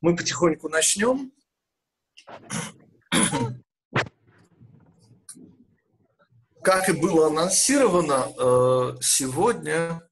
[0.00, 1.32] Мы потихоньку начнем.
[6.62, 10.02] Как и было анонсировано, э, сегодня,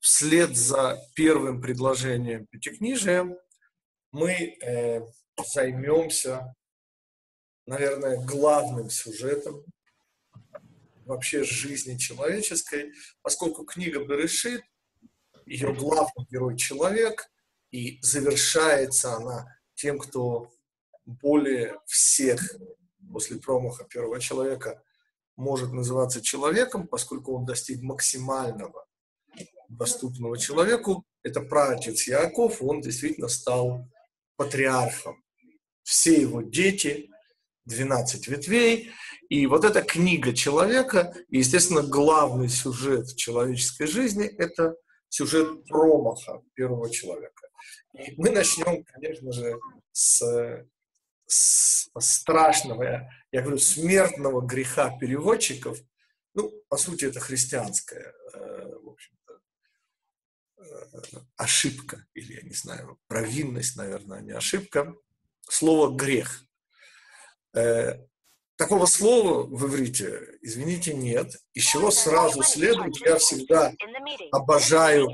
[0.00, 3.38] вслед за первым предложением Пятикнижия,
[4.10, 5.00] мы э,
[5.46, 6.54] займемся,
[7.66, 9.64] наверное, главным сюжетом
[11.04, 14.62] вообще жизни человеческой, поскольку книга Берешит,
[15.46, 17.29] ее главный герой человек,
[17.70, 20.50] и завершается она тем, кто
[21.04, 22.40] более всех
[23.12, 24.82] после промаха первого человека
[25.36, 28.86] может называться человеком, поскольку он достиг максимального
[29.68, 31.04] доступного человеку.
[31.22, 33.88] Это праотец Яков, он действительно стал
[34.36, 35.22] патриархом.
[35.82, 37.10] Все его дети,
[37.66, 38.90] 12 ветвей,
[39.28, 44.76] и вот эта книга человека, естественно, главный сюжет человеческой жизни– это
[45.08, 47.49] сюжет промаха первого человека.
[47.94, 49.58] И мы начнем, конечно же,
[49.92, 50.22] с,
[51.26, 55.78] с страшного, я говорю, смертного греха переводчиков.
[56.34, 59.40] Ну, по сути, это христианская, э, в общем-то,
[60.58, 64.94] э, ошибка, или, я не знаю, провинность, наверное, а не ошибка.
[65.42, 66.44] Слово «грех».
[68.60, 71.34] Э, Такого слова в иврите, извините, нет.
[71.54, 73.72] Из чего сразу следует, я всегда
[74.32, 75.08] обожаю...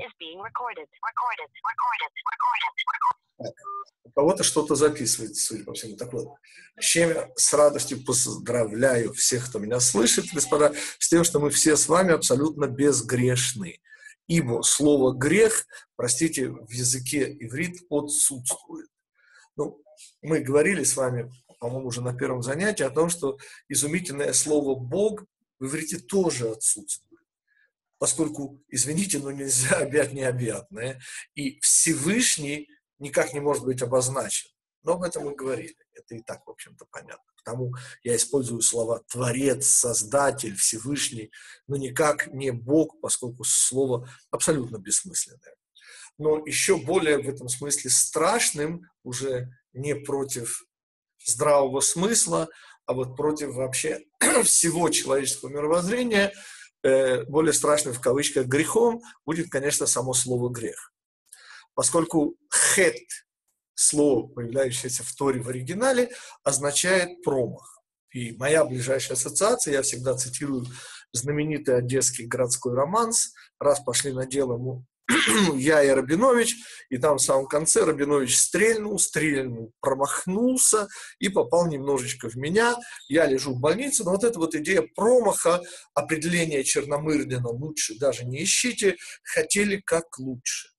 [4.03, 5.95] у кого-то что-то записывает, судя по всему.
[5.95, 6.35] Так вот,
[6.79, 11.49] с чем я с радостью поздравляю всех, кто меня слышит, господа, с тем, что мы
[11.49, 13.79] все с вами абсолютно безгрешны.
[14.27, 18.89] Ибо слово «грех», простите, в языке иврит отсутствует.
[19.55, 19.81] Ну,
[20.21, 25.25] мы говорили с вами по-моему, уже на первом занятии, о том, что изумительное слово «Бог»
[25.59, 27.23] в иврите тоже отсутствует.
[27.99, 31.01] Поскольку, извините, но нельзя объять необъятное,
[31.35, 32.69] и Всевышний
[32.99, 34.49] никак не может быть обозначен.
[34.83, 35.75] Но об этом мы говорили.
[35.93, 37.23] Это и так, в общем-то, понятно.
[37.37, 41.31] Потому я использую слова «творец», «создатель», «всевышний»,
[41.67, 45.55] но никак не «бог», поскольку слово абсолютно бессмысленное.
[46.17, 50.65] Но еще более в этом смысле страшным, уже не против
[51.27, 52.49] здравого смысла,
[52.85, 54.01] а вот против вообще
[54.43, 56.33] всего человеческого мировоззрения,
[56.83, 60.93] э, более страшным в кавычках грехом, будет, конечно, само слово грех.
[61.75, 62.95] Поскольку хет,
[63.75, 66.11] слово, появляющееся в Торе в оригинале,
[66.43, 67.83] означает промах.
[68.11, 70.65] И моя ближайшая ассоциация, я всегда цитирую
[71.11, 74.57] знаменитый одесский городской романс «Раз пошли на дело,
[75.55, 76.55] я и Рабинович,
[76.89, 80.87] и там в самом конце Рабинович стрельнул, стрельнул, промахнулся
[81.19, 82.75] и попал немножечко в меня.
[83.07, 85.61] Я лежу в больнице, но вот эта вот идея промаха,
[85.93, 90.69] определения Черномырдина лучше даже не ищите, хотели как лучше.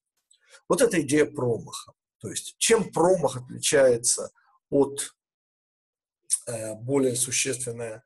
[0.69, 1.93] Вот эта идея промаха.
[2.21, 4.31] То есть чем промах отличается
[4.69, 5.15] от
[6.47, 8.03] э, более существенное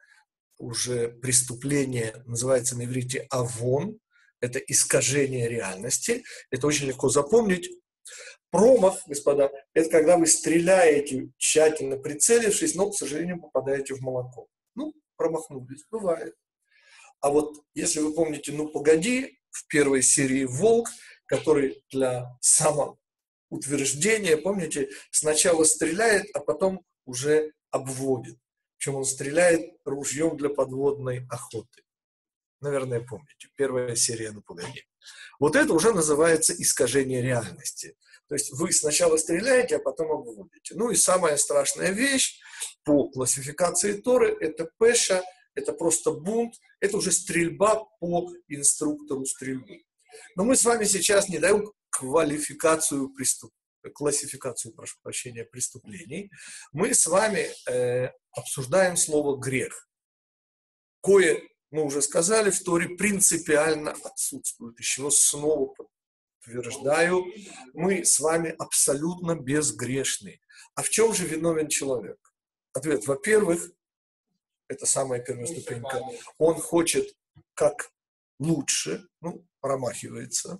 [0.58, 3.98] уже преступление, называется на иврите авон,
[4.42, 6.24] это искажение реальности.
[6.50, 7.70] Это очень легко запомнить.
[8.50, 14.48] Промах, господа, это когда вы стреляете, тщательно прицелившись, но, к сожалению, попадаете в молоко.
[14.74, 16.34] Ну, промахнулись, бывает.
[17.20, 20.88] А вот если вы помните «Ну, погоди», в первой серии «Волк»,
[21.26, 28.36] который для самоутверждения, помните, сначала стреляет, а потом уже обводит.
[28.76, 31.82] Причем он стреляет ружьем для подводной охоты
[32.62, 34.84] наверное, помните, первая серия «Ну, погоди».
[35.38, 37.96] Вот это уже называется искажение реальности.
[38.28, 40.74] То есть вы сначала стреляете, а потом обводите.
[40.74, 42.40] Ну и самая страшная вещь
[42.84, 45.22] по классификации Торы– это пеша,
[45.54, 49.82] это просто бунт, это уже стрельба по инструктору стрельбы.
[50.36, 53.52] Но мы с вами сейчас не даем квалификацию преступ...
[53.94, 56.30] классификацию, прошу прощения, преступлений.
[56.72, 59.88] Мы с вами э, обсуждаем слово «грех».
[61.02, 64.78] Кое мы уже сказали, в Торе принципиально отсутствует.
[64.78, 65.74] Чего снова
[66.38, 67.24] подтверждаю,
[67.72, 70.40] мы с вами абсолютно безгрешны.
[70.74, 72.18] А в чем же виновен человек?
[72.74, 73.72] Ответ, во-первых,
[74.68, 76.00] это самая первая ступенька,
[76.38, 77.16] он хочет
[77.54, 77.90] как
[78.38, 80.58] лучше, ну, промахивается.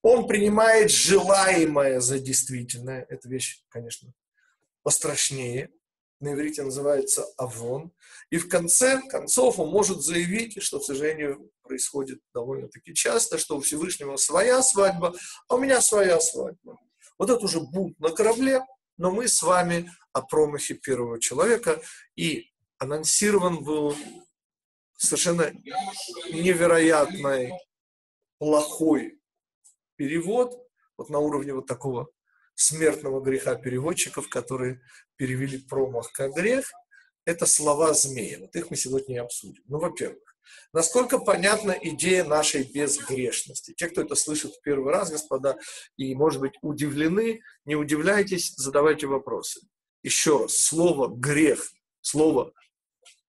[0.00, 3.04] Он принимает желаемое за действительное.
[3.08, 4.12] Эта вещь, конечно,
[4.82, 5.70] пострашнее
[6.22, 7.92] на иврите называется авон.
[8.30, 13.60] И в конце концов он может заявить, что, к сожалению, происходит довольно-таки часто, что у
[13.60, 15.14] Всевышнего своя свадьба,
[15.48, 16.78] а у меня своя свадьба.
[17.18, 18.62] Вот это уже бунт на корабле,
[18.96, 21.82] но мы с вами о промахе первого человека,
[22.16, 23.96] и анонсирован был
[24.96, 25.52] совершенно
[26.32, 27.52] невероятный
[28.38, 29.18] плохой
[29.96, 32.08] перевод, вот на уровне вот такого
[32.54, 34.80] смертного греха переводчиков, которые
[35.16, 36.70] перевели промах как грех,
[37.24, 38.40] это слова змея.
[38.40, 39.62] Вот их мы сегодня и обсудим.
[39.66, 40.36] Ну, во-первых,
[40.72, 43.74] насколько понятна идея нашей безгрешности?
[43.74, 45.56] Те, кто это слышит в первый раз, господа,
[45.96, 49.60] и, может быть, удивлены, не удивляйтесь, задавайте вопросы.
[50.02, 52.52] Еще раз, слово «грех», слово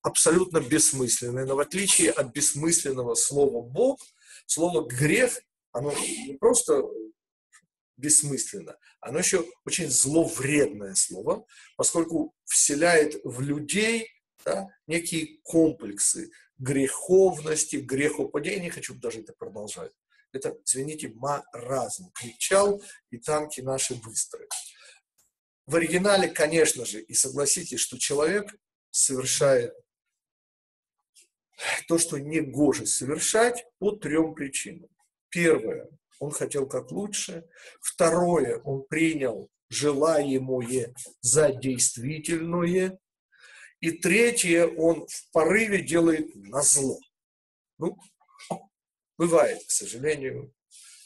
[0.01, 3.99] абсолютно бессмысленное, но в отличие от бессмысленного слова «бог»,
[4.47, 5.39] слово «грех»,
[5.71, 6.83] оно не просто
[7.97, 8.77] бессмысленно.
[8.99, 11.45] Оно еще очень зловредное слово,
[11.77, 14.09] поскольку вселяет в людей
[14.45, 18.63] да, некие комплексы греховности, грехопадения.
[18.63, 19.91] Не хочу даже это продолжать.
[20.31, 22.11] Это, извините, маразм.
[22.13, 22.81] Кричал,
[23.11, 24.47] и танки наши быстрые.
[25.65, 28.53] В оригинале, конечно же, и согласитесь, что человек
[28.91, 29.73] совершает
[31.87, 34.89] то, что не гоже совершать по трем причинам.
[35.29, 35.87] Первое,
[36.19, 37.45] он хотел как лучше.
[37.81, 42.99] Второе, он принял желаемое за действительное.
[43.79, 46.99] И третье, он в порыве делает на зло.
[47.77, 47.97] Ну,
[49.17, 50.53] бывает, к сожалению.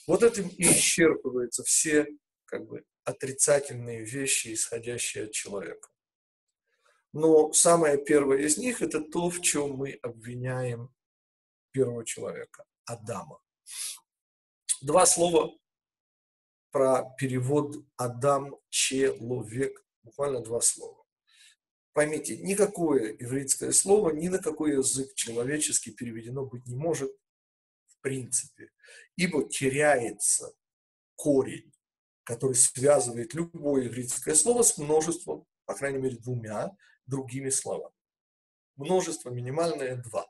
[0.06, 2.08] Вот этим и исчерпываются все
[2.46, 5.90] как бы отрицательные вещи, исходящие от человека.
[7.14, 10.94] Но самое первое из них– это то, в чем мы обвиняем
[11.72, 13.40] первого человека– Адама.
[14.82, 15.58] Два слова
[16.72, 21.04] про перевод Адам человек, буквально два слова.
[21.94, 27.12] Поймите, никакое еврейское слово ни на какой язык человеческий переведено быть не может
[27.88, 28.70] в принципе,
[29.16, 30.54] ибо теряется
[31.16, 31.74] корень,
[32.24, 36.78] который связывает любое еврейское слово с множеством, по крайней мере, двумя
[37.08, 37.96] другими словами.
[38.76, 40.28] Множество минимальное два.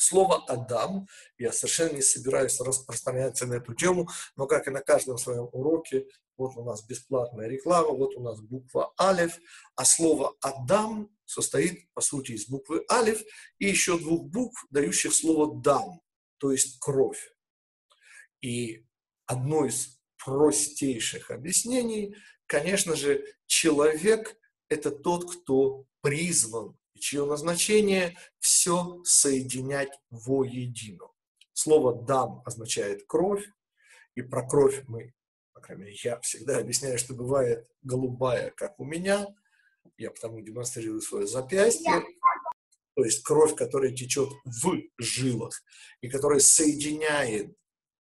[0.00, 1.06] Слово «Адам»,
[1.36, 6.06] я совершенно не собираюсь распространяться на эту тему, но как и на каждом своем уроке,
[6.38, 9.38] вот у нас бесплатная реклама, вот у нас буква «Алев»,
[9.76, 13.20] а слово «Адам» состоит, по сути, из буквы «Алев»
[13.58, 16.00] и еще двух букв, дающих слово «дам»,
[16.38, 17.36] то есть «кровь».
[18.40, 18.86] И
[19.26, 24.34] одно из простейших объяснений, конечно же, человек–
[24.70, 31.06] это тот, кто призван чье назначение все соединять воедино.
[31.52, 33.44] Слово «дам» означает кровь,
[34.14, 35.14] и про кровь мы,
[35.52, 39.26] по крайней мере, я всегда объясняю, что бывает голубая, как у меня,
[39.98, 42.04] я потому демонстрирую свое запястье,
[42.94, 45.62] то есть кровь, которая течет в жилах
[46.00, 47.54] и которая соединяет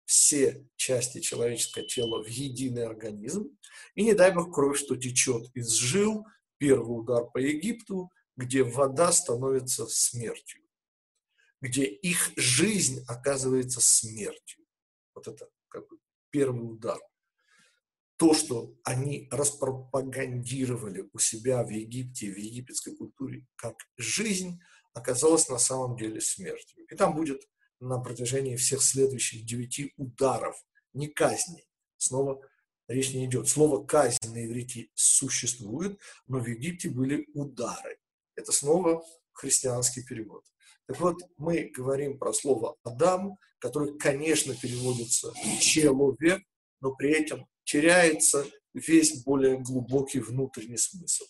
[0.04, 3.56] все части человеческого тела в единый организм.
[3.94, 9.10] И не дай бог кровь, что течет из жил, первый удар по Египту, где вода
[9.10, 10.62] становится смертью,
[11.60, 14.64] где их жизнь оказывается смертью.
[15.12, 15.98] Вот это как бы
[16.30, 17.00] первый удар.
[18.16, 24.60] То, что они распропагандировали у себя в Египте, в египетской культуре, как жизнь,
[24.94, 26.86] оказалось на самом деле смертью.
[26.88, 27.42] И там будет
[27.80, 31.64] на протяжении всех следующих девяти ударов, не казни.
[31.96, 32.40] Снова
[32.86, 33.48] речь не идет.
[33.48, 35.98] Слово «казнь» на иврите существует,
[36.28, 37.97] но в Египте были удары.
[38.38, 40.44] Это снова христианский перевод.
[40.86, 46.40] Так вот, мы говорим про слово «Адам», которое, конечно, переводится «человек»,
[46.80, 51.24] но при этом теряется весь более глубокий внутренний смысл.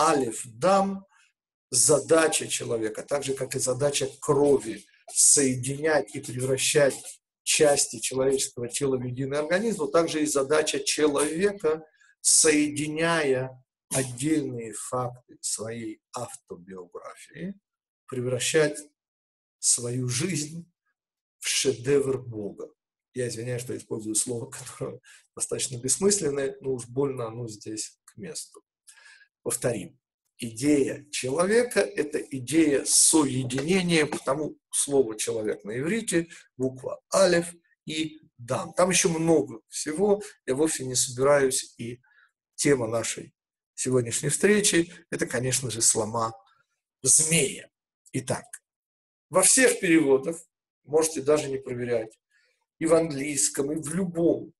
[0.00, 1.04] Алиф «дам»–
[1.70, 9.04] задача человека, так же, как и задача крови, соединять и превращать части человеческого тела в
[9.04, 11.84] единый организм, но также и задача человека,
[12.22, 17.54] соединяя отдельные факты своей автобиографии,
[18.06, 18.78] превращать
[19.58, 20.70] свою жизнь
[21.38, 22.68] в шедевр Бога.
[23.14, 25.00] Я извиняюсь, что использую слово, которое
[25.34, 28.62] достаточно бессмысленное, но уж больно оно здесь к месту.
[29.42, 29.98] Повторим.
[30.38, 36.28] Идея человека– это идея соединения, потому слово «человек» на иврите,
[36.58, 37.54] буква «алев»
[37.86, 38.74] и «дам».
[38.74, 42.02] Там еще много всего, я вовсе не собираюсь, и
[42.54, 43.35] тема нашей
[43.76, 46.32] сегодняшней встречи, это, конечно же, слома
[47.02, 47.70] змея.
[48.12, 48.44] Итак,
[49.30, 50.36] во всех переводах,
[50.84, 52.18] можете даже не проверять,
[52.78, 54.52] и в английском, и в любом,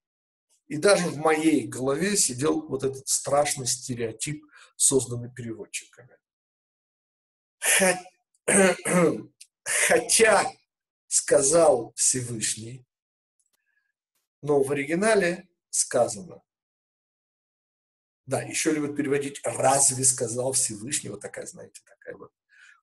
[0.69, 4.45] и даже в моей голове сидел вот этот страшный стереотип,
[4.77, 6.17] созданный переводчиками.
[9.65, 10.53] Хотя,
[11.07, 12.85] сказал Всевышний,
[14.43, 16.43] но в оригинале сказано,
[18.27, 22.33] да, еще любят переводить «разве сказал Всевышний», вот такая, знаете, такая вот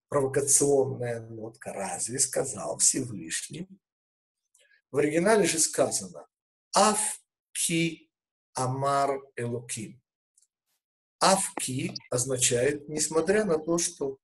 [0.07, 3.67] провокационная нотка «разве сказал Всевышний».
[4.91, 6.27] В оригинале же сказано
[6.73, 7.19] «аф
[7.51, 8.09] ки
[8.53, 10.00] Амар Элоким.
[11.19, 14.19] Авки означает, несмотря на то, что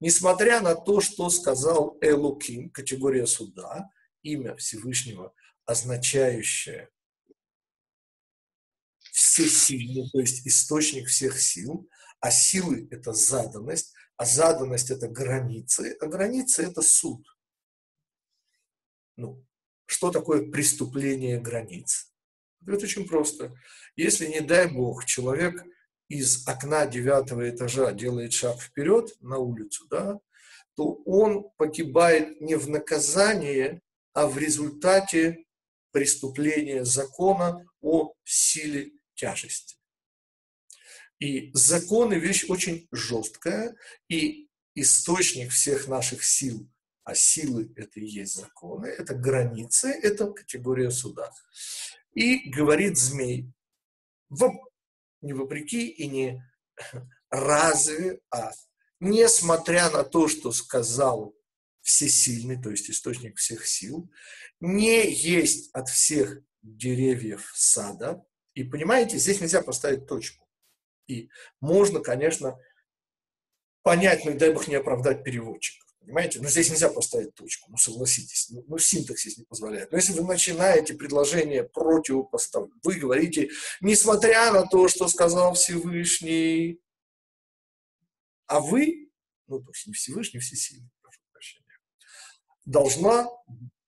[0.00, 3.90] несмотря на то, что сказал Элуким, категория суда,
[4.22, 5.34] имя Всевышнего,
[5.64, 6.90] означающее
[9.38, 11.88] всесильный, то есть источник всех сил,
[12.20, 17.24] а силы– это заданность, а заданность– это границы, а границы– это суд.
[19.16, 19.44] Ну,
[19.86, 22.12] что такое преступление границ?
[22.66, 23.54] Это очень просто.
[23.94, 25.62] Если, не дай Бог, человек
[26.08, 30.18] из окна девятого этажа делает шаг вперед на улицу, да,
[30.74, 33.82] то он погибает не в наказание,
[34.14, 35.44] а в результате
[35.92, 39.76] преступления закона о силе тяжести.
[41.18, 43.74] И законы– вещь очень жесткая,
[44.08, 46.70] и источник всех наших сил,
[47.02, 51.30] а силы– это и есть законы, это границы, это категория суда.
[52.14, 53.52] И говорит змей,
[55.20, 56.42] не вопреки и не
[57.30, 58.52] разве, а
[59.00, 61.34] несмотря на то, что сказал
[61.82, 64.08] всесильный, то есть источник всех сил,
[64.60, 68.24] не есть от всех деревьев сада.
[68.58, 70.44] И понимаете, здесь нельзя поставить точку.
[71.06, 72.58] И можно, конечно,
[73.82, 75.88] понять, ну и дай бог не оправдать переводчиков.
[76.00, 76.40] Понимаете?
[76.40, 79.92] Но здесь нельзя поставить точку, ну согласитесь, ну, ну синтаксис не позволяет.
[79.92, 83.48] Но если вы начинаете предложение противопоставлять, вы говорите,
[83.80, 86.80] несмотря на то, что сказал Всевышний,
[88.46, 89.12] а вы,
[89.46, 91.78] ну то есть не Всевышний, всесильный, прошу прощения,
[92.64, 93.28] должна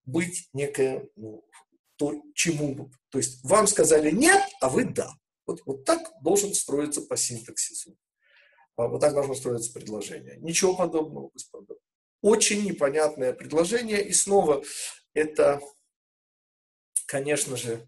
[0.05, 1.45] быть некая, ну,
[2.01, 5.13] то, чему, то есть вам сказали нет, а вы да.
[5.45, 7.95] Вот, вот так должен строиться по синтаксису.
[8.77, 10.39] А вот так должно строиться предложение.
[10.39, 11.75] Ничего подобного, господа.
[12.23, 14.03] Очень непонятное предложение.
[14.03, 14.65] И снова
[15.13, 15.61] это,
[17.05, 17.87] конечно же,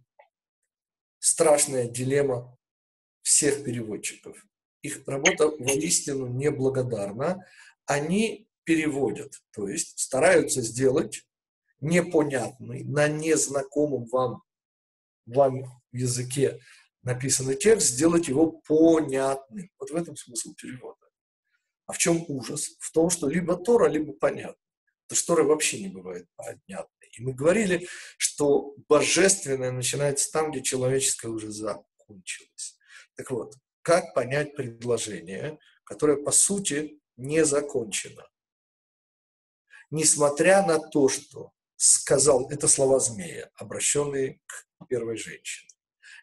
[1.19, 2.55] страшная дилемма
[3.23, 4.45] всех переводчиков.
[4.83, 7.47] Их работа воистину неблагодарна.
[7.87, 11.25] Они переводят, то есть стараются сделать
[11.83, 14.43] непонятный, на незнакомом вам,
[15.27, 16.59] вам языке
[17.03, 19.71] написанный текст, сделать его понятным.
[19.79, 20.99] Вот в этом смысл перевода.
[21.87, 22.77] А в чем ужас?
[22.79, 24.57] В том, что либо Тора, либо понятно.
[25.09, 27.09] То что Тора вообще не бывает понятной.
[27.19, 27.87] И мы говорили,
[28.17, 32.79] что божественное начинается там, где человеческое уже закончилось.
[33.17, 38.27] Так вот, как понять предложение, которое по сути не закончено?
[39.91, 45.69] Несмотря на то, что сказал, это слова змея, обращенные к первой женщине.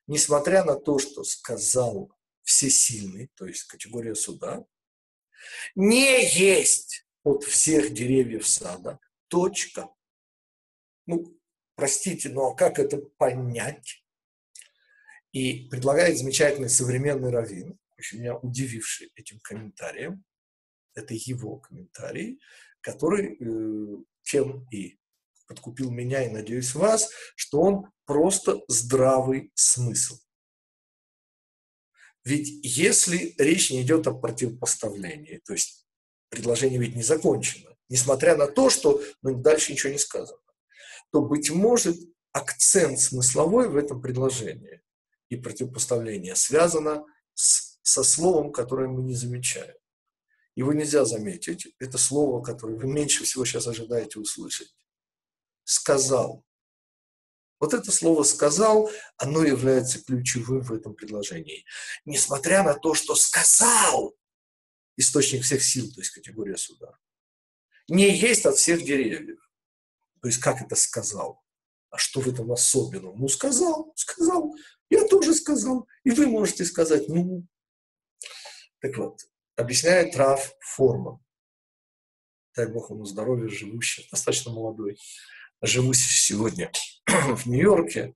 [0.07, 4.65] Несмотря на то, что сказал всесильный, то есть категория суда,
[5.75, 8.99] не есть от всех деревьев сада.
[9.27, 9.89] Точка.
[11.05, 11.37] Ну,
[11.75, 14.05] простите, но как это понять?
[15.33, 20.23] И предлагает замечательный современный раввин, очень меня удививший этим комментарием,
[20.95, 22.39] это его комментарий,
[22.81, 24.98] который э, тем и
[25.49, 30.17] подкупил меня и, надеюсь, вас, что он просто здравый смысл.
[32.23, 35.87] Ведь если речь не идет о противопоставлении, то есть
[36.29, 40.39] предложение ведь не закончено, несмотря на то, что ну, дальше ничего не сказано,
[41.11, 41.97] то, быть может,
[42.31, 44.81] акцент смысловой в этом предложении
[45.29, 49.75] и противопоставление связано с, со словом, которое мы не замечаем.
[50.55, 51.73] Его нельзя заметить.
[51.79, 54.75] Это слово, которое вы меньше всего сейчас ожидаете услышать.
[55.69, 56.43] Сказал.
[57.59, 61.63] Вот это слово «сказал», оно является ключевым в этом предложении.
[62.05, 64.15] Несмотря на то, что «сказал»–
[64.97, 66.97] источник всех сил, то есть категория суда,
[67.87, 69.39] не есть от всех деревьев.
[70.23, 71.45] То есть как это «сказал»?
[71.91, 73.15] А что в этом особенного?
[73.15, 74.55] Ну, сказал, сказал,
[74.89, 75.87] я тоже сказал.
[76.03, 77.45] И вы можете сказать, ну.
[78.79, 79.19] Так вот,
[79.55, 81.23] объясняет Раф форма.
[82.55, 84.97] Дай Бог ему здоровья, живущий, достаточно молодой
[85.61, 86.71] живу сегодня
[87.07, 88.15] в Нью-Йорке,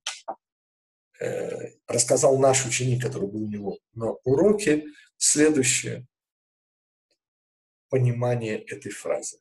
[1.20, 4.84] э, рассказал наш ученик, который был у него на уроке,
[5.16, 6.06] следующее
[7.88, 9.38] понимание этой фразы.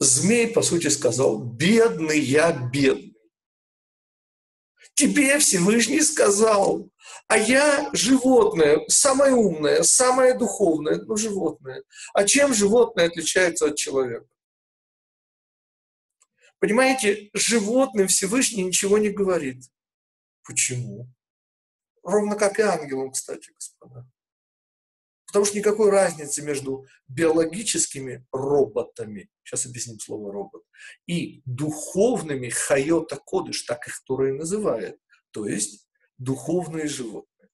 [0.00, 3.14] Змей, по сути, сказал, бедный я, бедный.
[4.94, 6.88] Тебе Всевышний сказал,
[7.26, 11.82] а я животное, самое умное, самое духовное, ну, животное.
[12.12, 14.26] А чем животное отличается от человека?
[16.64, 19.64] Понимаете, животным Всевышний ничего не говорит.
[20.46, 21.12] Почему?
[22.02, 24.10] Ровно как и ангелам, кстати, господа.
[25.26, 30.62] Потому что никакой разницы между биологическими роботами, сейчас объясним слово робот,
[31.06, 34.98] и духовными хайота кодыш, так их Тора и называет.
[35.32, 37.50] То есть духовные животные.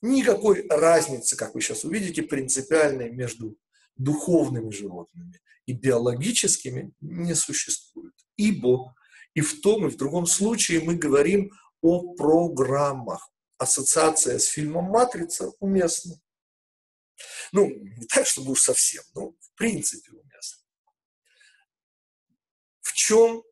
[0.00, 3.58] Никакой разницы, как вы сейчас увидите, принципиальной между
[3.96, 8.14] духовными животными и биологическими не существует.
[8.38, 8.94] Ибо
[9.34, 11.52] и в том, и в другом случае мы говорим
[11.82, 13.30] о программах.
[13.58, 16.20] Ассоциация с фильмом «Матрица» уместна.
[17.52, 20.64] Ну, не так, чтобы уж совсем, но в принципе уместно.
[22.80, 23.42] В чем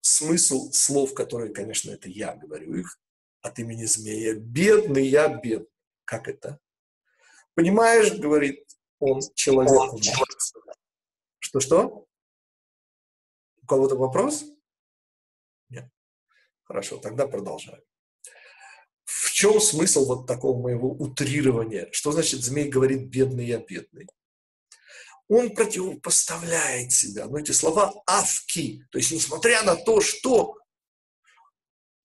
[0.00, 3.00] смысл слов, которые, конечно, это я говорю их
[3.40, 4.34] от имени змея?
[4.34, 5.68] Бедный я бедный.
[6.04, 6.58] Как это?
[7.54, 8.66] Понимаешь, говорит
[8.98, 10.00] он человеку.
[11.38, 12.07] Что-что?
[13.68, 14.44] Кого-то вопрос?
[15.68, 15.90] Нет.
[16.64, 17.82] Хорошо, тогда продолжаем.
[19.04, 21.88] В чем смысл вот такого моего утрирования?
[21.92, 24.08] Что значит змей говорит «бедный я бедный»?
[25.28, 27.26] Он противопоставляет себя.
[27.26, 30.56] Но эти слова «авки», то есть несмотря на то, что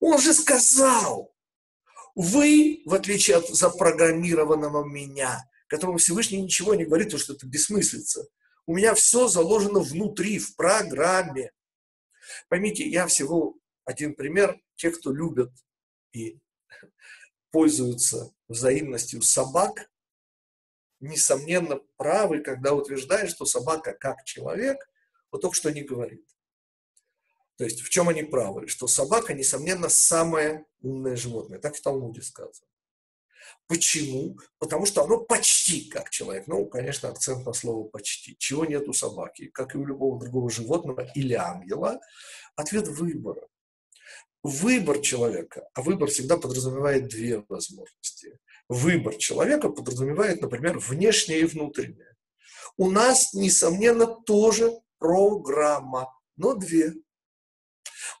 [0.00, 1.34] он же сказал,
[2.14, 8.26] вы, в отличие от запрограммированного меня, которому Всевышний ничего не говорит, потому что это бессмыслица,
[8.66, 11.50] у меня все заложено внутри, в программе.
[12.48, 14.60] Поймите, я всего один пример.
[14.76, 15.52] Те, кто любят
[16.12, 16.38] и
[17.50, 19.90] пользуются взаимностью собак,
[21.00, 24.78] несомненно, правы, когда утверждают, что собака как человек,
[25.30, 26.26] вот только что не говорит.
[27.56, 28.66] То есть в чем они правы?
[28.66, 31.60] Что собака, несомненно, самое умное животное.
[31.60, 32.68] Так в Талмуде сказано.
[33.66, 34.38] Почему?
[34.58, 36.46] Потому что оно почти как человек.
[36.46, 38.36] Ну, конечно, акцент на слово «почти».
[38.38, 39.46] Чего нет у собаки?
[39.48, 42.00] Как и у любого другого животного или ангела,
[42.56, 43.46] ответ выбора.
[44.42, 48.38] Выбор человека, а выбор всегда подразумевает две возможности.
[48.68, 52.14] Выбор человека подразумевает, например, внешнее и внутреннее.
[52.76, 56.92] У нас, несомненно, тоже программа, но две.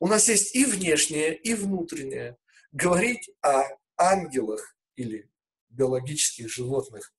[0.00, 2.38] У нас есть и внешнее, и внутреннее.
[2.72, 3.64] Говорить о
[3.96, 5.30] ангелах или
[5.70, 7.14] биологических животных,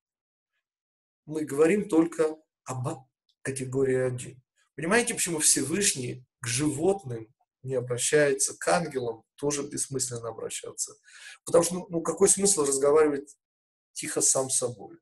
[1.25, 3.07] мы говорим только об
[3.42, 4.42] категории 1.
[4.75, 7.33] Понимаете, почему Всевышний к животным
[7.64, 10.96] не обращается, к ангелам тоже бессмысленно обращаться?
[11.46, 13.35] Потому что, ну, ну какой смысл разговаривать
[13.94, 14.98] тихо сам с собой?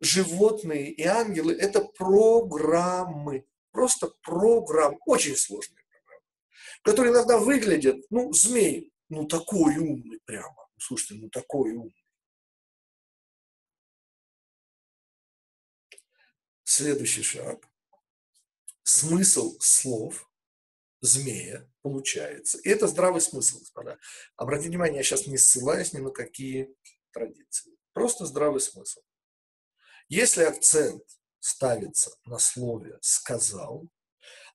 [0.00, 6.24] Животные и ангелы– это программы, просто программы, очень сложные программы,
[6.82, 11.92] которые иногда выглядят, ну, змей, ну, такой умный прямо слушайте, ну такой ум.
[16.64, 17.68] Следующий шаг.
[18.82, 20.28] Смысл слов
[21.00, 22.58] змея получается.
[22.58, 23.98] И это здравый смысл, господа.
[24.36, 26.74] Обратите внимание, я сейчас не ссылаюсь ни на какие
[27.12, 27.76] традиции.
[27.92, 29.00] Просто здравый смысл.
[30.08, 31.02] Если акцент
[31.40, 33.88] ставится на слове «сказал»,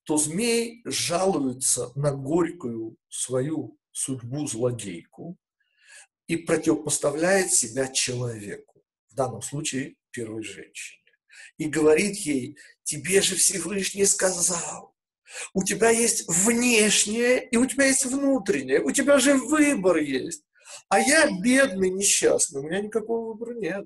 [0.03, 5.37] то змей жалуется на горькую свою судьбу злодейку,
[6.27, 11.01] и противопоставляет себя человеку, в данном случае первой женщине,
[11.57, 14.93] и говорит ей, тебе же Всевышний сказал,
[15.53, 20.43] у тебя есть внешнее и у тебя есть внутреннее, у тебя же выбор есть.
[20.89, 23.85] А я бедный, несчастный, у меня никакого выбора нет.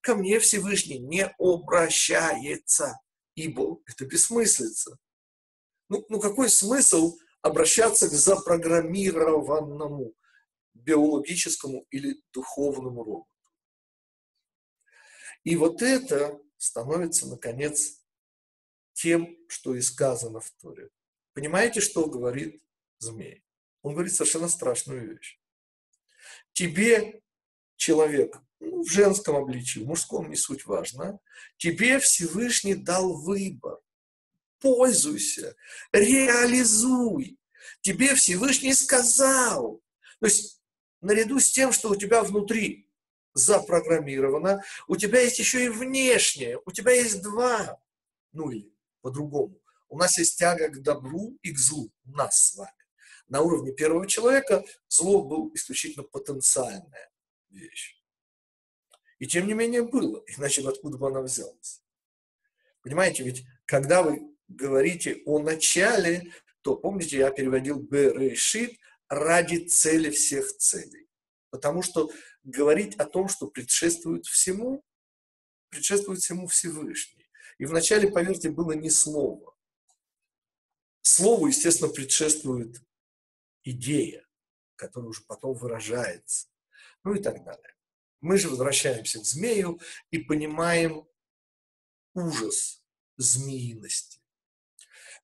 [0.00, 2.98] Ко мне Всевышний не обращается,
[3.34, 4.96] ибо это бессмыслица.
[5.88, 10.14] Ну, ну какой смысл обращаться к запрограммированному?
[10.74, 13.28] Биологическому или духовному роботу.
[15.44, 18.02] И вот это становится, наконец,
[18.92, 20.90] тем, что и сказано в Торе.
[21.34, 22.62] Понимаете, что говорит
[22.98, 23.42] змей?
[23.82, 25.40] Он говорит совершенно страшную вещь.
[26.52, 27.22] Тебе,
[27.76, 31.18] человек, ну, в женском обличии, в мужском не суть важно,
[31.56, 33.80] тебе Всевышний дал выбор.
[34.60, 35.56] Пользуйся,
[35.92, 37.38] реализуй.
[37.80, 39.82] Тебе Всевышний сказал.
[40.20, 40.61] То есть
[41.02, 42.88] наряду с тем, что у тебя внутри
[43.34, 47.80] запрограммировано, у тебя есть еще и внешнее, у тебя есть два,
[48.32, 49.60] ну или по-другому.
[49.88, 52.72] У нас есть тяга к добру и к злу, у нас с вами.
[53.28, 57.10] На уровне первого человека зло был исключительно потенциальная
[57.50, 57.98] вещь.
[59.18, 61.82] И тем не менее было, иначе откуда бы она взялась?
[62.82, 68.78] Понимаете, ведь когда вы говорите о начале, то помните, я переводил Берешит
[69.12, 71.06] ради цели всех целей.
[71.50, 72.10] Потому что
[72.44, 74.82] говорить о том, что предшествует всему,
[75.68, 77.30] предшествует всему Всевышний.
[77.58, 79.54] И вначале, поверьте, было не слово.
[81.02, 82.80] Слову, естественно, предшествует
[83.64, 84.26] идея,
[84.76, 86.48] которая уже потом выражается.
[87.04, 87.76] Ну и так далее.
[88.22, 89.78] Мы же возвращаемся к змею
[90.10, 91.06] и понимаем
[92.14, 92.82] ужас
[93.18, 94.22] змеиности.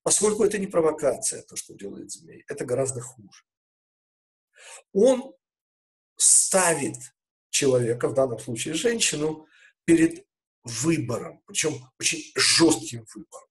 [0.03, 3.48] Поскольку это не провокация, то, что делает змей, это гораздо хуже.
[4.93, 5.33] Он
[6.15, 6.95] ставит
[7.49, 9.47] человека, в данном случае женщину,
[9.85, 10.25] перед
[10.63, 13.47] выбором, причем очень жестким выбором.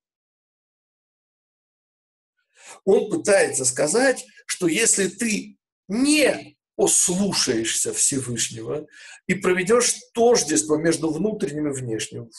[2.84, 8.86] Он пытается сказать, что если ты не послушаешься Всевышнего
[9.26, 12.30] и проведешь тождество между внутренним и внешним,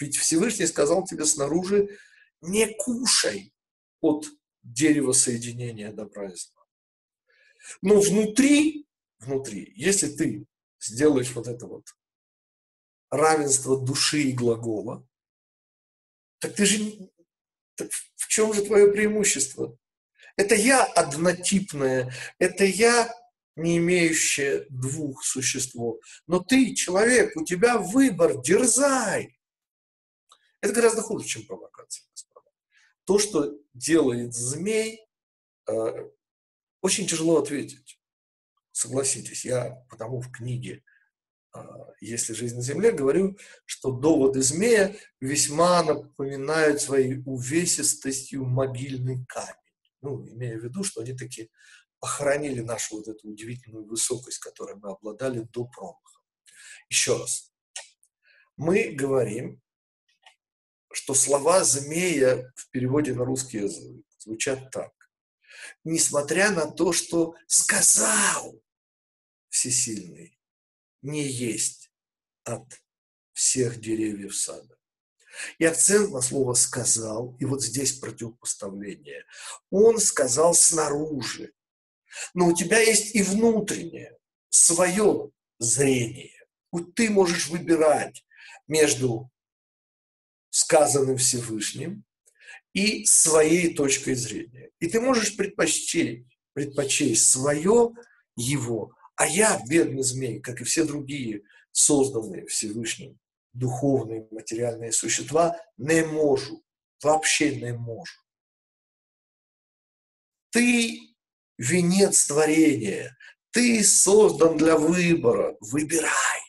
[0.00, 1.88] ведь Всевышний сказал тебе снаружи,
[2.40, 3.52] не кушай
[4.00, 4.26] от
[4.62, 6.55] дерева соединения добра и зла.
[7.82, 8.86] Но внутри,
[9.18, 10.46] внутри, если ты
[10.80, 11.86] сделаешь вот это вот
[13.10, 15.06] равенство души и глагола,
[16.38, 17.10] так ты же...
[17.76, 19.76] Так в чем же твое преимущество?
[20.36, 23.12] Это я однотипное, это я
[23.54, 25.76] не имеющее двух существ.
[26.26, 29.38] Но ты, человек, у тебя выбор, дерзай.
[30.60, 32.50] Это гораздо хуже, чем провокация, господа.
[33.04, 35.06] То, что делает змей,
[35.68, 36.10] э,
[36.86, 38.00] очень тяжело ответить.
[38.70, 40.84] Согласитесь, я потому в книге
[41.52, 41.64] а,
[42.00, 49.74] «Если жизнь на земле» говорю, что доводы змея весьма напоминают своей увесистостью могильный камень.
[50.00, 51.50] Ну, имея в виду, что они таки
[51.98, 56.20] похоронили нашу вот эту удивительную высокость, которой мы обладали до промаха.
[56.88, 57.52] Еще раз.
[58.56, 59.60] Мы говорим,
[60.92, 64.92] что слова змея в переводе на русский язык звучат так.
[65.84, 68.60] Несмотря на то, что сказал
[69.48, 70.38] всесильный,
[71.02, 71.90] не есть
[72.44, 72.82] от
[73.32, 74.76] всех деревьев сада.
[75.58, 79.26] И акцент на слово «сказал», и вот здесь противопоставление.
[79.70, 81.52] Он сказал снаружи,
[82.32, 84.16] но у тебя есть и внутреннее,
[84.48, 86.32] свое зрение.
[86.94, 88.24] Ты можешь выбирать
[88.66, 89.30] между
[90.50, 92.04] сказанным Всевышним
[92.76, 94.70] и своей точкой зрения.
[94.80, 97.92] И ты можешь предпочесть, предпочесть свое
[98.36, 103.18] его, а я, бедный змей, как и все другие созданные Всевышним
[103.54, 106.62] духовные материальные существа, не могу,
[107.02, 108.04] вообще не могу.
[110.50, 111.16] Ты
[111.56, 113.16] венец творения,
[113.52, 116.40] ты создан для выбора, выбирай.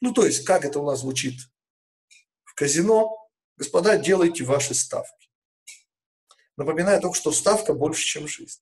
[0.00, 1.34] Ну, то есть, как это у нас звучит
[2.56, 3.16] казино?
[3.56, 5.30] Господа, делайте ваши ставки.
[6.56, 8.60] Напоминаю только, что ставка больше, чем жизнь.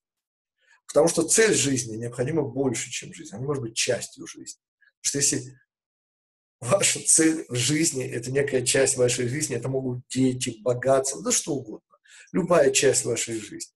[0.87, 3.35] Потому что цель жизни необходима больше, чем жизнь.
[3.35, 4.61] Она может быть частью жизни.
[5.01, 5.59] Потому что если
[6.59, 11.55] ваша цель в жизни– это некая часть вашей жизни, это могут дети, богатство, да что
[11.55, 11.97] угодно.
[12.31, 13.73] Любая часть вашей жизни.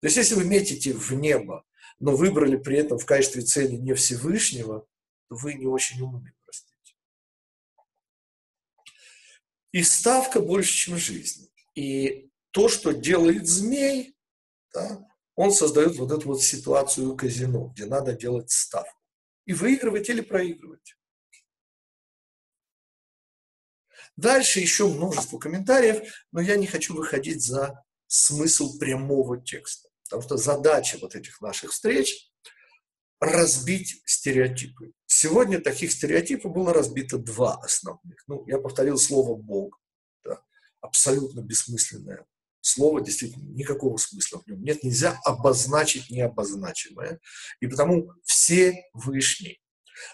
[0.00, 1.64] То есть если вы метите в небо,
[1.98, 4.86] но выбрали при этом в качестве цели не Всевышнего,
[5.28, 6.32] то вы не очень умны,
[9.76, 11.52] И ставка больше, чем жизнь.
[11.74, 14.16] И то, что делает змей,
[14.72, 18.98] да, он создает вот эту вот ситуацию казино, где надо делать ставку.
[19.44, 20.96] И выигрывать или проигрывать.
[24.16, 29.90] Дальше еще множество комментариев, но я не хочу выходить за смысл прямого текста.
[30.04, 32.30] Потому что задача вот этих наших встреч–
[33.20, 34.94] разбить стереотипы.
[35.18, 38.22] Сегодня таких стереотипов было разбито два основных.
[38.26, 39.80] Ну, я повторил слово «Бог».
[40.22, 40.42] Да,
[40.82, 42.26] абсолютно бессмысленное
[42.60, 47.18] слово действительно никакого смысла в нем нет, нельзя обозначить необозначимое,
[47.60, 49.56] и потому все вышние.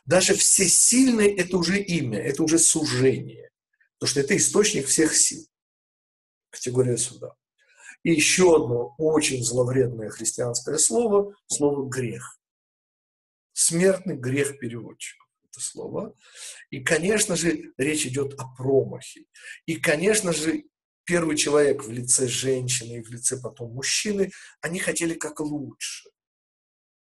[0.05, 3.51] Даже все сильные– это уже имя, это уже сужение,
[3.99, 5.45] потому что это источник всех сил,
[6.51, 7.35] категория суда.
[8.05, 12.39] И еще одно очень зловредное христианское слово– слово «грех».
[13.53, 16.17] Смертный грех переводчиков это слово.
[16.71, 19.27] И, конечно же, речь идет о промахе.
[19.67, 20.65] И, конечно же,
[21.05, 26.11] первый человек в лице женщины и в лице потом мужчины, они хотели как лучше.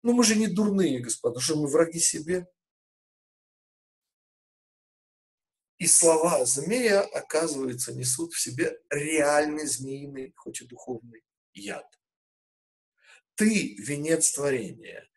[0.03, 2.47] Ну, мы же не дурные, господа, что мы враги себе.
[5.79, 11.23] И слова змея, оказывается, несут в себе реальный змеиный, хоть и духовный
[11.55, 11.87] яд.
[13.35, 15.09] Ты– венец творения.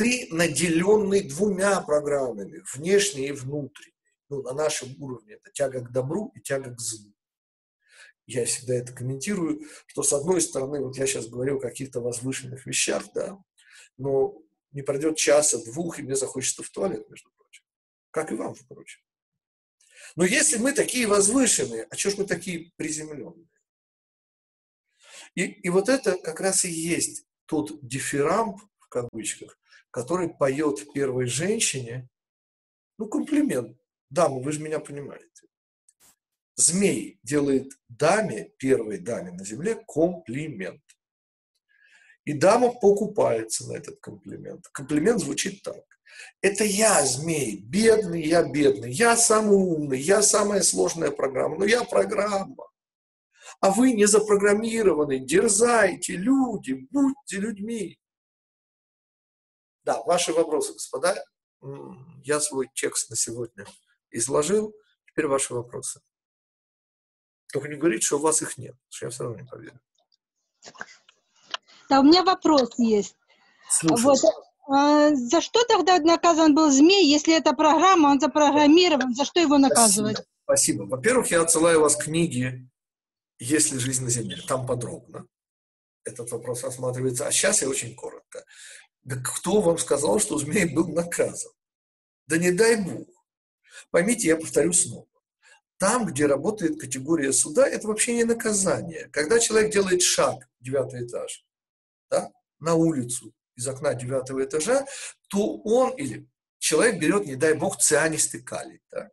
[0.00, 3.92] Ты наделенный двумя программами, внешней и внутренней.
[4.30, 7.12] Ну, на нашем уровне это тяга к добру и тяга к злу
[8.26, 12.64] я всегда это комментирую, что с одной стороны, вот я сейчас говорю о каких-то возвышенных
[12.64, 13.36] вещах, да,
[13.98, 14.40] но
[14.72, 17.64] не пройдет часа, двух, и мне захочется в туалет, между прочим.
[18.10, 19.00] Как и вам, впрочем.
[20.16, 23.48] Но если мы такие возвышенные, а что ж мы такие приземленные?
[25.34, 29.59] И, и вот это как раз и есть тот дифирамб, в кавычках,
[29.90, 32.08] который поет первой женщине,
[32.98, 33.76] ну, комплимент.
[34.10, 35.30] Дама, вы же меня понимаете
[36.60, 40.82] змей делает даме, первой даме на земле, комплимент.
[42.24, 44.68] И дама покупается на этот комплимент.
[44.68, 45.82] Комплимент звучит так.
[46.42, 51.84] Это я, змей, бедный, я бедный, я самый умный, я самая сложная программа, но я
[51.84, 52.68] программа.
[53.60, 57.98] А вы не запрограммированы, дерзайте, люди, будьте людьми.
[59.84, 61.24] Да, ваши вопросы, господа.
[62.22, 63.66] Я свой текст на сегодня
[64.10, 64.74] изложил.
[65.06, 66.00] Теперь ваши вопросы.
[67.52, 69.80] Только не говорите, что у вас их нет, что я все равно не поверю.
[71.88, 73.16] Да, у меня вопрос есть.
[73.82, 74.18] Вот,
[74.68, 79.58] а, за что тогда наказан был змей, если это программа, он запрограммирован, за что его
[79.58, 80.18] наказывать?
[80.18, 80.28] Спасибо.
[80.44, 80.82] Спасибо.
[80.84, 82.68] Во-первых, я отсылаю вас к книге
[83.38, 85.26] «Есть ли жизнь на Земле?» Там подробно
[86.04, 87.26] этот вопрос рассматривается.
[87.26, 88.44] А сейчас я очень коротко.
[89.10, 91.50] Да кто вам сказал, что змей был наказан?
[92.28, 93.08] Да не дай Бог.
[93.90, 95.08] Поймите, я повторю снова.
[95.78, 99.08] Там, где работает категория суда, это вообще не наказание.
[99.08, 101.44] Когда человек делает шаг, девятый этаж,
[102.08, 104.86] да, на улицу из окна девятого этажа,
[105.28, 106.28] то он или
[106.60, 108.80] человек берет, не дай бог, цианистый калий.
[108.90, 109.10] Так?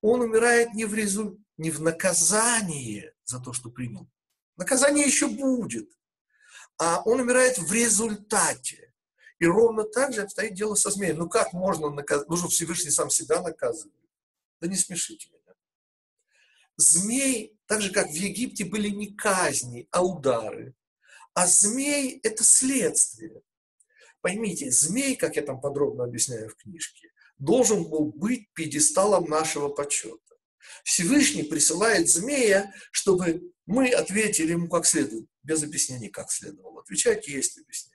[0.00, 1.40] Он умирает не в, резу...
[1.56, 4.08] не в наказание за то, что принял.
[4.56, 5.90] Наказание еще будет.
[6.78, 8.83] А он умирает в результате.
[9.40, 11.18] И ровно так же обстоит дело со змеем.
[11.18, 12.28] Ну как можно наказать?
[12.28, 13.92] Нужно Всевышний сам себя наказывать.
[14.60, 15.54] Да не смешите меня.
[16.76, 20.74] Змей, так же как в Египте, были не казни, а удары.
[21.34, 23.42] А змей– это следствие.
[24.20, 30.18] Поймите, змей, как я там подробно объясняю в книжке, должен был быть пьедесталом нашего почета.
[30.82, 36.80] Всевышний присылает змея, чтобы мы ответили ему как следует, без объяснений, как следовало.
[36.80, 37.93] Отвечать есть объяснение.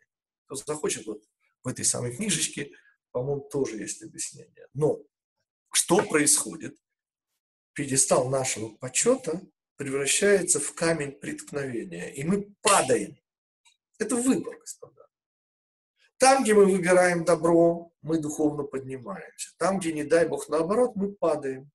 [0.50, 1.24] Кто захочет, вот
[1.64, 2.72] в этой самой книжечке,
[3.12, 4.68] по-моему, тоже есть объяснение.
[4.74, 5.00] Но
[5.72, 6.76] что происходит?
[7.74, 9.42] пьедестал нашего почета
[9.78, 13.18] превращается в камень преткновения, и мы падаем.
[14.00, 15.08] Это выбор, господа.
[16.18, 19.54] Там, где мы выбираем добро, мы духовно поднимаемся.
[19.58, 21.72] Там, где, не дай Бог, наоборот, мы падаем.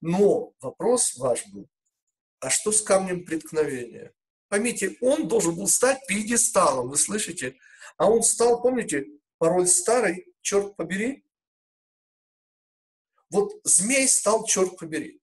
[0.00, 1.68] Но вопрос ваш был,
[2.40, 4.14] а что с камнем преткновения?
[4.48, 7.56] Поймите, он должен был стать пьедесталом, вы слышите?
[7.96, 9.06] А он стал, помните,
[9.38, 11.24] пароль старый, черт побери?
[13.30, 15.20] Вот змей стал, черт побери.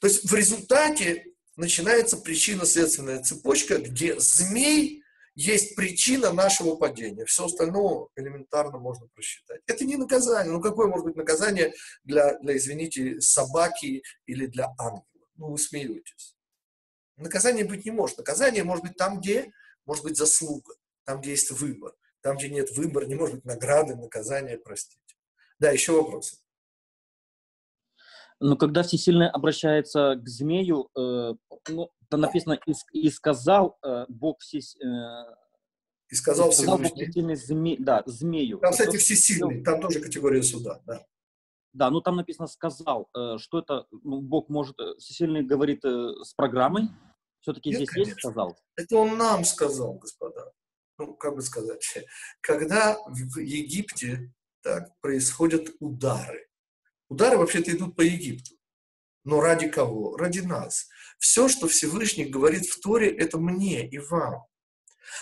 [0.00, 5.02] То есть в результате начинается причинно-следственная цепочка, где змей
[5.34, 7.24] есть причина нашего падения.
[7.24, 9.60] Все остальное элементарно можно просчитать.
[9.66, 10.52] Это не наказание.
[10.52, 11.72] Ну, какое может быть наказание
[12.04, 15.04] для, для извините, собаки или для ангела?
[15.36, 16.36] Ну, вы смеетесь.
[17.16, 18.18] Наказание быть не может.
[18.18, 19.52] Наказание может быть там, где
[19.86, 20.74] может быть заслуга,
[21.10, 21.92] там, где есть выбор.
[22.22, 25.16] Там, где нет выбора, не может быть награды, наказания, простите.
[25.58, 26.36] Да, еще вопросы.
[28.38, 31.34] Но когда Всесильный обращается к змею, э,
[31.68, 35.34] ну, там написано «и, и сказал э, Бог все, э,
[36.10, 38.58] и сказал, и сказал Бог всесильный зме, да, змею».
[38.60, 41.04] Там, кстати, всесильный, там тоже категория суда, да.
[41.72, 43.08] Да, ну там написано «сказал».
[43.16, 46.88] Э, что это ну, Бог может, э, всесильный говорит э, с программой?
[47.40, 48.10] Все-таки здесь конечно.
[48.10, 48.56] есть «сказал»?
[48.76, 50.52] Это он нам сказал, господа.
[51.00, 51.98] Ну, как бы сказать,
[52.40, 54.32] когда в Египте
[54.62, 56.50] так, происходят удары,
[57.10, 58.54] Удары вообще-то идут по Египту.
[59.24, 60.16] Но ради кого?
[60.16, 60.88] Ради нас.
[61.18, 64.44] Все, что Всевышний говорит в Торе, это мне и вам.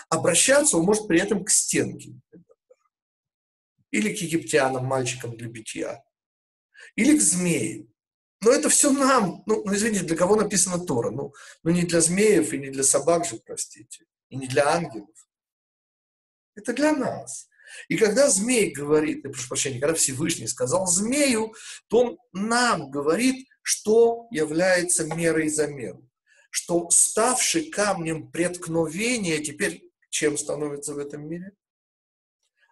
[0.07, 2.13] Обращаться он может при этом к стенке.
[3.89, 6.03] Или к египтянам, мальчикам для битья.
[6.95, 7.91] Или к змеям.
[8.41, 9.43] Но это все нам.
[9.47, 11.09] Ну, ну извините, для кого написана Тора?
[11.09, 14.05] Ну, ну, не для змеев и не для собак же, простите.
[14.29, 15.09] И не для ангелов.
[16.59, 17.47] Это для нас.
[17.87, 21.53] И когда змей говорит, я прошу прощения, когда Всевышний сказал змею,
[21.87, 26.05] то он нам говорит, что является мерой за меру.
[26.51, 31.53] Что ставший камнем преткновения теперь чем становится в этом мире?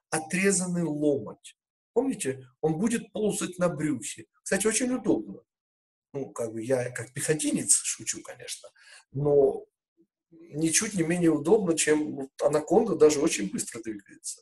[0.09, 1.55] Отрезанный ломоть.
[1.93, 4.25] Помните, он будет ползать на брюхе.
[4.43, 5.41] Кстати, очень удобно.
[6.13, 8.69] Ну, как бы я как пехотинец шучу, конечно,
[9.11, 9.65] но
[10.31, 14.41] ничуть не менее удобно, чем анаконда даже очень быстро двигается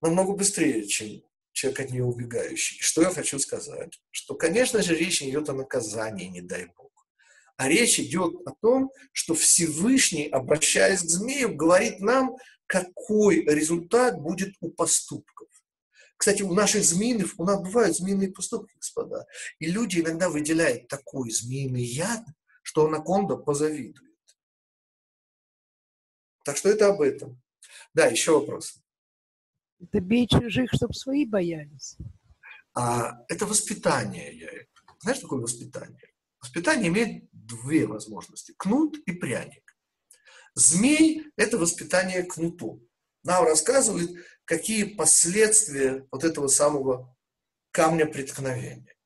[0.00, 2.78] намного быстрее, чем человек от нее убегающий.
[2.80, 4.00] Что я хочу сказать?
[4.10, 6.92] Что, конечно же, речь идет о наказании, не дай Бог.
[7.56, 14.54] А речь идет о том, что Всевышний, обращаясь к змею, говорит нам, какой результат будет
[14.60, 15.48] у поступков.
[16.16, 19.26] Кстати, у наших змеиных, у нас бывают змеиные поступки, господа.
[19.58, 22.24] И люди иногда выделяют такой змеиный яд,
[22.62, 24.07] что анаконда позавидует.
[26.48, 27.38] Так что это об этом.
[27.92, 28.80] Да, еще вопросы.
[29.82, 31.98] Это бей чужих, чтобы свои боялись.
[32.72, 34.34] А, это воспитание.
[34.34, 34.48] Я,
[35.00, 36.14] знаешь, такое воспитание?
[36.40, 38.54] Воспитание имеет две возможности.
[38.56, 39.76] Кнут и пряник.
[40.54, 42.80] Змей– это воспитание кнутом.
[43.24, 44.10] Нам рассказывают,
[44.46, 47.14] какие последствия вот этого самого
[47.72, 48.96] камня преткновения.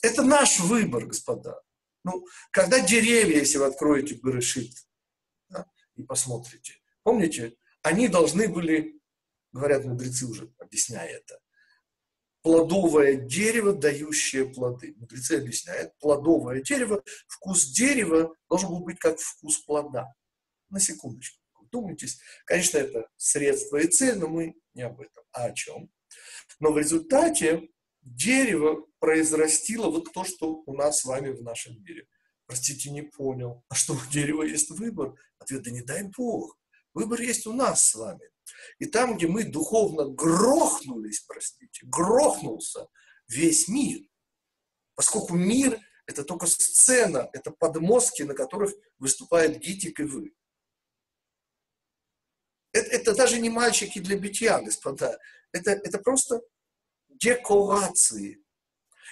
[0.00, 1.60] Это наш выбор, господа.
[2.04, 4.72] Ну, когда деревья, если вы откроете Берешит
[5.50, 9.00] да, и посмотрите, помните, они должны были,
[9.52, 11.38] говорят мудрецы уже, объясняя это,
[12.42, 14.92] плодовое дерево, дающее плоды.
[14.96, 20.12] Мудрецы объясняют, плодовое дерево, вкус дерева должен был быть как вкус плода.
[20.68, 21.38] На секундочку.
[21.70, 22.18] Думайтесь.
[22.44, 25.22] Конечно, это средство и цель, но мы не об этом.
[25.30, 25.88] А о чем?
[26.58, 27.68] Но в результате
[28.02, 32.08] дерево произрастило вот то, что у нас с вами в нашем мире.
[32.46, 33.64] Простите, не понял.
[33.68, 35.14] А что, у дерева есть выбор?
[35.38, 36.58] Ответ, да не дай Бог.
[36.96, 38.30] Выбор есть у нас с вами.
[38.78, 42.88] И там, где мы духовно грохнулись, простите, грохнулся
[43.28, 44.00] весь мир,
[44.94, 50.34] поскольку мир– это только сцена, это подмостки, на которых выступает Гитик и вы.
[52.72, 55.18] Это, это даже не мальчики для битья, господа.
[55.52, 56.40] Это, это просто
[57.10, 58.42] декорации.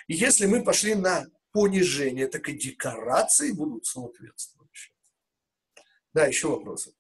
[0.06, 4.94] И если мы пошли на понижение, так и декорации будут соответствующие.
[6.14, 6.94] Да, еще вопросы.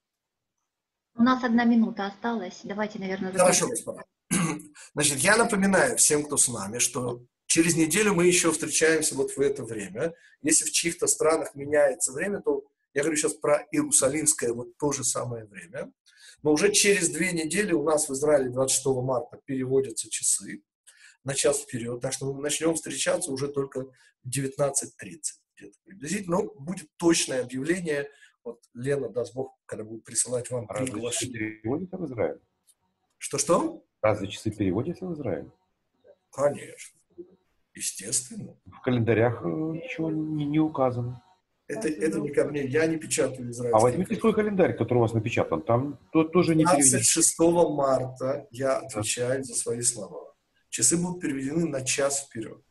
[1.16, 2.60] У нас одна минута осталась.
[2.64, 4.04] Давайте, наверное, Хорошо, господа.
[4.94, 9.40] Значит, я напоминаю всем, кто с нами, что через неделю мы еще встречаемся вот в
[9.40, 10.12] это время.
[10.42, 15.04] Если в чьих-то странах меняется время, то я говорю сейчас про Иерусалимское вот то же
[15.04, 15.92] самое время.
[16.42, 20.62] Но уже через две недели у нас в Израиле 26 марта переводятся часы
[21.22, 22.00] на час вперед.
[22.00, 23.86] Так что мы начнем встречаться уже только
[24.24, 24.80] в 19.30
[25.56, 26.38] где-то приблизительно.
[26.38, 28.08] Но будет точное объявление–
[28.44, 32.40] вот Лена, даст Бог, когда будет присылать вам Разве часы переводятся в Израиль?
[33.18, 33.82] Что-что?
[34.02, 35.50] Разве часы переводятся в Израиль?
[36.30, 36.98] Конечно.
[37.74, 38.56] Естественно.
[38.66, 41.22] В календарях э, ничего не, не указано.
[41.66, 43.78] Это, это не ко мне, я не печатаю израильский.
[43.78, 46.98] А возьмите свой календарь, который у вас напечатан, там то, тоже не переведено.
[46.98, 47.38] 26
[47.70, 50.34] марта я отвечаю за свои слова.
[50.68, 52.62] Часы будут переведены на час вперед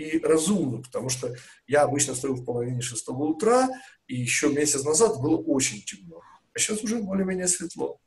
[0.00, 1.34] и разумно, потому что
[1.66, 3.68] я обычно стою в половине шестого утра,
[4.06, 6.22] и еще месяц назад было очень темно.
[6.54, 8.00] А сейчас уже более-менее светло.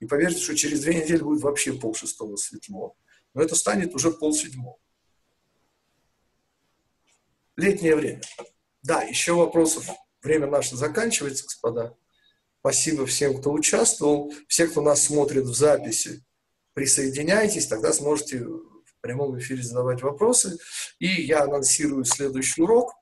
[0.00, 2.96] И поверьте, что через две недели будет вообще пол шестого светло.
[3.34, 4.78] Но это станет уже пол седьмого.
[7.56, 8.22] Летнее время.
[8.82, 9.88] Да, еще вопросов.
[10.22, 11.96] Время наше заканчивается, господа.
[12.60, 14.32] Спасибо всем, кто участвовал.
[14.48, 16.24] Все, кто нас смотрит в записи,
[16.74, 18.44] присоединяйтесь, тогда сможете
[19.02, 20.58] прямом эфире задавать вопросы.
[20.98, 22.94] И я анонсирую следующий урок.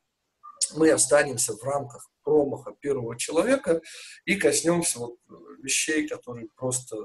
[0.75, 3.81] Мы останемся в рамках промаха первого человека
[4.25, 5.17] и коснемся вот
[5.63, 6.97] вещей, которые просто...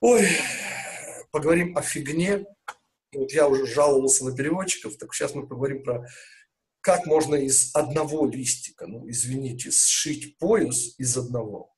[0.00, 0.28] Ой,
[1.30, 2.44] поговорим о фигне.
[3.12, 6.06] Вот я уже жаловался на переводчиков, так сейчас мы поговорим про
[6.80, 11.73] как можно из одного листика, ну, извините, сшить пояс из одного.